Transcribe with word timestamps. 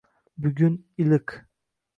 Bugun 0.45 0.79
iliq 1.05 1.29